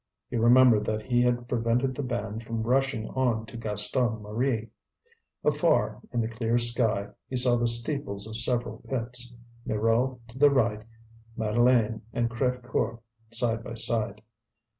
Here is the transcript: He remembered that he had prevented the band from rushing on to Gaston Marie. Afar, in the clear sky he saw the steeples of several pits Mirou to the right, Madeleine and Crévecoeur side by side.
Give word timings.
He 0.31 0.35
remembered 0.35 0.87
that 0.87 1.03
he 1.03 1.21
had 1.21 1.47
prevented 1.47 1.93
the 1.93 2.01
band 2.01 2.41
from 2.41 2.63
rushing 2.63 3.07
on 3.09 3.45
to 3.45 3.55
Gaston 3.55 4.23
Marie. 4.23 4.71
Afar, 5.43 6.01
in 6.11 6.21
the 6.21 6.27
clear 6.27 6.57
sky 6.57 7.09
he 7.29 7.35
saw 7.35 7.55
the 7.55 7.67
steeples 7.67 8.25
of 8.27 8.35
several 8.35 8.79
pits 8.89 9.35
Mirou 9.63 10.19
to 10.29 10.39
the 10.39 10.49
right, 10.49 10.87
Madeleine 11.37 12.01
and 12.13 12.31
Crévecoeur 12.31 12.97
side 13.29 13.63
by 13.63 13.75
side. 13.75 14.23